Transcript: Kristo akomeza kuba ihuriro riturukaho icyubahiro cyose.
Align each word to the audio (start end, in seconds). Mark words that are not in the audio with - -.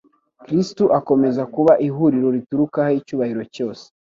Kristo 0.43 0.83
akomeza 0.99 1.43
kuba 1.53 1.73
ihuriro 1.87 2.27
riturukaho 2.37 2.91
icyubahiro 2.99 3.43
cyose. 3.55 3.85